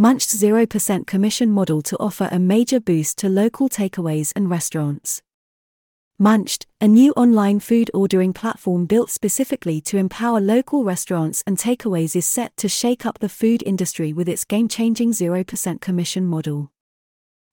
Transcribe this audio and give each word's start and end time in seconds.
munchd's 0.00 0.40
0% 0.40 1.08
commission 1.08 1.50
model 1.50 1.82
to 1.82 1.98
offer 1.98 2.28
a 2.30 2.38
major 2.38 2.78
boost 2.78 3.18
to 3.18 3.28
local 3.28 3.68
takeaways 3.68 4.32
and 4.36 4.48
restaurants. 4.48 5.22
munchd, 6.22 6.66
a 6.80 6.86
new 6.86 7.10
online 7.12 7.58
food 7.58 7.90
ordering 7.92 8.32
platform 8.32 8.86
built 8.86 9.10
specifically 9.10 9.80
to 9.80 9.96
empower 9.96 10.40
local 10.40 10.84
restaurants 10.84 11.42
and 11.48 11.58
takeaways, 11.58 12.14
is 12.14 12.24
set 12.24 12.56
to 12.56 12.68
shake 12.68 13.04
up 13.04 13.18
the 13.18 13.28
food 13.28 13.60
industry 13.66 14.12
with 14.12 14.28
its 14.28 14.44
game 14.44 14.68
changing 14.68 15.10
0% 15.10 15.80
commission 15.80 16.24
model. 16.24 16.70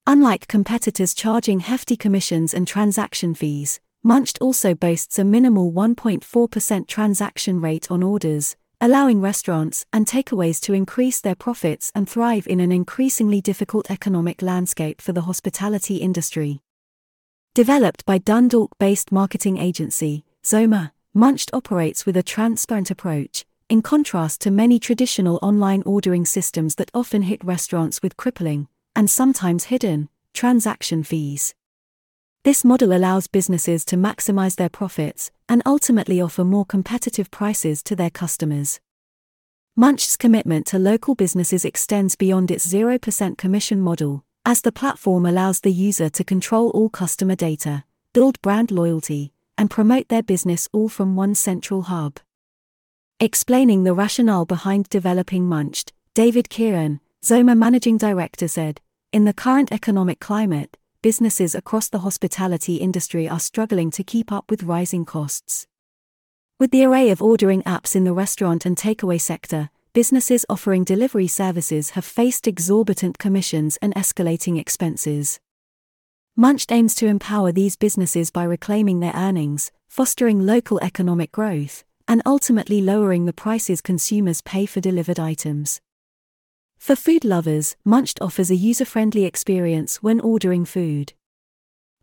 Unlike 0.06 0.48
competitors 0.48 1.16
charging 1.16 1.62
hefty 1.62 1.98
commissions 1.98 2.54
and 2.54 2.68
transaction 2.68 3.34
fees, 3.34 3.80
munchd 4.06 4.38
also 4.40 4.76
boasts 4.76 5.18
a 5.18 5.24
minimal 5.24 5.72
1.4% 5.72 6.88
transaction 6.88 7.60
rate 7.60 7.90
on 7.90 8.04
orders, 8.04 8.56
allowing 8.82 9.22
restaurants 9.22 9.86
and 9.94 10.06
takeaways 10.06 10.60
to 10.62 10.74
increase 10.74 11.22
their 11.22 11.36
profits 11.36 11.92
and 11.96 12.10
thrive 12.10 12.48
in 12.48 12.60
an 12.60 12.72
increasingly 12.72 13.42
difficult 13.42 13.90
economic 13.90 14.42
landscape 14.42 15.02
for 15.02 15.14
the 15.14 15.22
hospitality 15.22 15.98
industry. 15.98 16.62
Developed 17.54 18.06
by 18.06 18.18
Dundalk 18.18 18.78
based 18.80 19.12
marketing 19.12 19.58
agency, 19.58 20.26
Zoma, 20.44 20.92
munchd 21.16 21.50
operates 21.54 22.06
with 22.06 22.18
a 22.18 22.24
transparent 22.24 22.92
approach, 22.92 23.46
in 23.70 23.82
contrast 23.82 24.42
to 24.42 24.52
many 24.52 24.80
traditional 24.80 25.40
online 25.42 25.82
ordering 25.86 26.26
systems 26.26 26.76
that 26.76 26.92
often 26.94 27.24
hit 27.24 27.44
restaurants 27.44 28.02
with 28.02 28.18
crippling, 28.18 28.68
and 28.96 29.10
sometimes 29.10 29.66
hidden, 29.66 30.10
transaction 30.34 31.04
fees. 31.04 31.56
This 32.46 32.64
model 32.64 32.94
allows 32.94 33.26
businesses 33.26 33.84
to 33.86 33.98
maximize 33.98 34.56
their 34.56 34.70
profits 34.70 35.32
and 35.50 35.64
ultimately 35.66 36.22
offer 36.22 36.44
more 36.44 36.64
competitive 36.64 37.32
prices 37.32 37.82
to 37.82 37.96
their 37.96 38.12
customers. 38.12 38.80
munchd's 39.76 40.16
commitment 40.16 40.68
to 40.68 40.78
local 40.78 41.16
businesses 41.16 41.66
extends 41.66 42.16
beyond 42.16 42.52
its 42.52 42.72
0% 42.72 43.36
commission 43.40 43.82
model, 43.82 44.24
as 44.46 44.62
the 44.62 44.72
platform 44.72 45.26
allows 45.26 45.62
the 45.62 45.72
user 45.72 46.08
to 46.08 46.24
control 46.24 46.70
all 46.70 46.88
customer 46.88 47.36
data, 47.36 47.84
build 48.14 48.40
brand 48.44 48.70
loyalty, 48.70 49.34
and 49.58 49.72
promote 49.72 50.10
their 50.10 50.22
business 50.22 50.70
all 50.72 50.88
from 50.88 51.16
one 51.16 51.34
central 51.34 51.82
hub. 51.82 52.20
Explaining 53.20 53.86
the 53.86 53.96
rationale 53.96 54.46
behind 54.46 54.88
developing 54.90 55.50
munchd, 55.50 55.94
David 56.14 56.50
Kieran, 56.50 57.00
Zoma 57.24 57.58
managing 57.58 57.98
director 57.98 58.48
said, 58.48 58.82
In 59.12 59.26
the 59.26 59.34
current 59.34 59.72
economic 59.72 60.20
climate, 60.20 60.78
businesses 61.06 61.54
across 61.54 61.88
the 61.88 62.00
hospitality 62.00 62.78
industry 62.78 63.30
are 63.30 63.40
struggling 63.40 63.92
to 63.92 64.04
keep 64.04 64.32
up 64.32 64.50
with 64.50 64.64
rising 64.64 65.06
costs. 65.06 65.68
With 66.60 66.72
the 66.72 66.84
array 66.84 67.12
of 67.12 67.22
ordering 67.22 67.62
apps 67.62 67.96
in 67.96 68.06
the 68.06 68.12
restaurant 68.12 68.66
and 68.66 68.76
takeaway 68.76 69.22
sector, 69.22 69.70
businesses 69.94 70.48
offering 70.50 70.84
delivery 70.84 71.28
services 71.28 71.92
have 71.92 72.06
faced 72.06 72.48
exorbitant 72.48 73.20
commissions 73.20 73.78
and 73.84 73.94
escalating 73.94 74.60
expenses. 74.60 75.40
munchd 76.36 76.72
aims 76.72 76.96
to 76.96 77.06
empower 77.06 77.52
these 77.52 77.76
businesses 77.76 78.32
by 78.32 78.44
reclaiming 78.44 79.00
their 79.00 79.14
earnings, 79.14 79.72
fostering 79.88 80.44
local 80.44 80.80
economic 80.80 81.32
growth, 81.32 81.84
and 82.08 82.24
ultimately 82.26 82.82
lowering 82.82 83.26
the 83.26 83.42
prices 83.46 83.80
consumers 83.80 84.42
pay 84.42 84.66
for 84.66 84.82
delivered 84.82 85.20
items. 85.20 85.82
For 86.86 86.96
food 86.96 87.26
lovers, 87.26 87.76
munchd 87.84 88.22
offers 88.22 88.52
a 88.52 88.56
user 88.56 88.86
friendly 88.86 89.24
experience 89.26 90.04
when 90.04 90.20
ordering 90.20 90.66
food. 90.66 91.14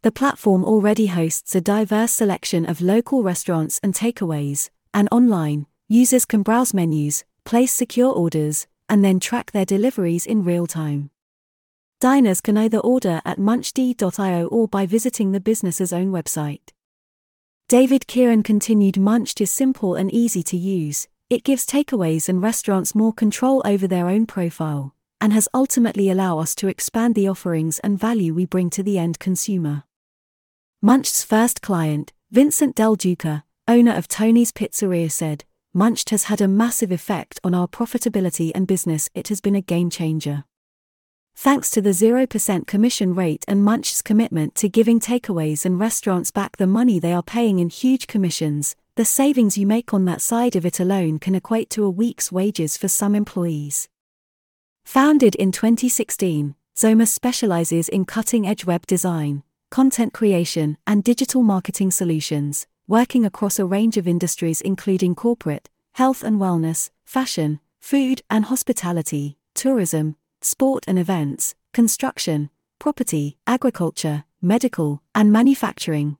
The 0.02 0.10
platform 0.10 0.64
already 0.64 1.06
hosts 1.06 1.54
a 1.54 1.60
diverse 1.60 2.10
selection 2.10 2.66
of 2.66 2.80
local 2.80 3.22
restaurants 3.22 3.78
and 3.84 3.94
takeaways, 3.94 4.70
and 4.92 5.08
online, 5.12 5.66
users 5.86 6.24
can 6.24 6.42
browse 6.42 6.74
menus, 6.74 7.22
place 7.44 7.72
secure 7.72 8.12
orders, 8.12 8.66
and 8.88 9.04
then 9.04 9.20
track 9.20 9.52
their 9.52 9.64
deliveries 9.64 10.26
in 10.26 10.42
real 10.42 10.66
time. 10.66 11.10
Diners 12.00 12.40
can 12.40 12.56
either 12.56 12.78
order 12.78 13.22
at 13.24 13.38
munchd.io 13.38 14.46
or 14.48 14.66
by 14.66 14.84
visiting 14.84 15.30
the 15.30 15.38
business's 15.38 15.92
own 15.92 16.10
website. 16.10 16.72
David 17.68 18.08
Kieran 18.08 18.42
continued 18.42 18.96
munchd 18.96 19.40
is 19.40 19.52
simple 19.52 19.94
and 19.94 20.12
easy 20.12 20.42
to 20.42 20.56
use, 20.56 21.06
it 21.32 21.44
gives 21.44 21.64
takeaways 21.64 22.28
and 22.28 22.42
restaurants 22.42 22.94
more 22.94 23.10
control 23.10 23.62
over 23.64 23.86
their 23.86 24.06
own 24.06 24.26
profile, 24.26 24.94
and 25.18 25.32
has 25.32 25.48
ultimately 25.54 26.10
allowed 26.10 26.40
us 26.40 26.54
to 26.54 26.68
expand 26.68 27.14
the 27.14 27.26
offerings 27.26 27.78
and 27.78 27.98
value 27.98 28.34
we 28.34 28.44
bring 28.44 28.68
to 28.68 28.82
the 28.82 28.98
end 28.98 29.18
consumer. 29.18 29.84
munchd's 30.84 31.24
first 31.24 31.62
client, 31.62 32.12
Vincent 32.30 32.74
Del 32.74 32.96
Duca, 32.96 33.44
owner 33.66 33.94
of 33.94 34.08
Tony's 34.08 34.52
Pizzeria 34.52 35.10
said, 35.10 35.46
munchd 35.74 36.10
has 36.10 36.24
had 36.24 36.42
a 36.42 36.46
massive 36.46 36.92
effect 36.92 37.40
on 37.42 37.54
our 37.54 37.66
profitability 37.66 38.52
and 38.54 38.66
business, 38.66 39.08
it 39.14 39.28
has 39.28 39.40
been 39.40 39.56
a 39.56 39.62
game 39.62 39.88
changer. 39.88 40.44
Thanks 41.34 41.70
to 41.70 41.80
the 41.80 41.90
0% 41.96 42.66
commission 42.66 43.14
rate 43.14 43.46
and 43.48 43.64
munchd's 43.64 44.02
commitment 44.02 44.54
to 44.56 44.68
giving 44.68 45.00
takeaways 45.00 45.64
and 45.64 45.80
restaurants 45.80 46.30
back 46.30 46.58
the 46.58 46.66
money 46.66 46.98
they 46.98 47.14
are 47.14 47.22
paying 47.22 47.58
in 47.58 47.70
huge 47.70 48.06
commissions, 48.06 48.76
the 48.96 49.04
savings 49.04 49.56
you 49.56 49.66
make 49.66 49.94
on 49.94 50.04
that 50.04 50.20
side 50.20 50.54
of 50.54 50.66
it 50.66 50.78
alone 50.78 51.18
can 51.18 51.34
equate 51.34 51.70
to 51.70 51.84
a 51.84 51.90
week's 51.90 52.30
wages 52.30 52.76
for 52.76 52.88
some 52.88 53.14
employees. 53.14 53.88
Founded 54.84 55.34
in 55.36 55.52
2016, 55.52 56.54
Zoma 56.76 57.06
specializes 57.06 57.88
in 57.88 58.04
cutting 58.04 58.46
edge 58.46 58.66
web 58.66 58.86
design, 58.86 59.42
content 59.70 60.12
creation, 60.12 60.76
and 60.86 61.02
digital 61.02 61.42
marketing 61.42 61.90
solutions 61.90 62.66
working 62.88 63.24
across 63.24 63.58
a 63.58 63.64
range 63.64 63.96
of 63.96 64.06
industries 64.06 64.60
including 64.60 65.14
corporate, 65.14 65.70
health 65.92 66.22
and 66.22 66.40
wellness, 66.40 66.90
fashion, 67.04 67.60
food 67.80 68.20
and 68.28 68.46
hospitality, 68.46 69.38
tourism, 69.54 70.16
sport 70.40 70.84
and 70.86 70.98
events, 70.98 71.54
construction, 71.72 72.50
property, 72.78 73.38
agriculture, 73.46 74.24
medical, 74.42 75.00
and 75.14 75.32
manufacturing. 75.32 76.18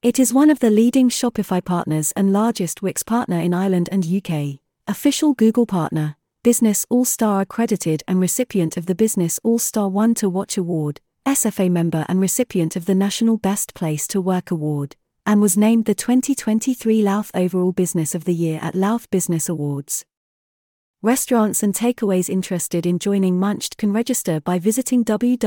It 0.00 0.20
is 0.20 0.32
one 0.32 0.48
of 0.48 0.60
the 0.60 0.70
leading 0.70 1.08
Shopify 1.10 1.64
partners 1.64 2.12
and 2.14 2.32
largest 2.32 2.82
Wix 2.82 3.02
partner 3.02 3.40
in 3.40 3.52
Ireland 3.52 3.88
and 3.90 4.06
UK, 4.06 4.60
official 4.86 5.34
Google 5.34 5.66
partner, 5.66 6.14
Business 6.44 6.86
All 6.88 7.04
Star 7.04 7.40
accredited 7.40 8.04
and 8.06 8.20
recipient 8.20 8.76
of 8.76 8.86
the 8.86 8.94
Business 8.94 9.40
All 9.42 9.58
Star 9.58 9.88
One 9.88 10.14
to 10.14 10.30
Watch 10.30 10.56
Award, 10.56 11.00
SFA 11.26 11.68
member 11.68 12.06
and 12.08 12.20
recipient 12.20 12.76
of 12.76 12.84
the 12.84 12.94
National 12.94 13.38
Best 13.38 13.74
Place 13.74 14.06
to 14.06 14.20
Work 14.20 14.52
Award, 14.52 14.94
and 15.26 15.40
was 15.40 15.56
named 15.56 15.86
the 15.86 15.96
2023 15.96 17.02
Louth 17.02 17.32
Overall 17.34 17.72
Business 17.72 18.14
of 18.14 18.22
the 18.24 18.34
Year 18.34 18.60
at 18.62 18.76
Louth 18.76 19.10
Business 19.10 19.48
Awards. 19.48 20.04
Restaurants 21.02 21.64
and 21.64 21.74
takeaways 21.74 22.30
interested 22.30 22.86
in 22.86 23.00
joining 23.00 23.40
munchd 23.40 23.76
can 23.76 23.92
register 23.92 24.38
by 24.38 24.60
visiting 24.60 25.04
www.munchd.io 25.04 25.42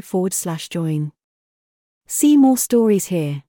forward 0.00 0.32
slash 0.32 0.70
join. 0.70 1.12
See 2.06 2.36
more 2.36 2.56
stories 2.56 3.06
here. 3.06 3.45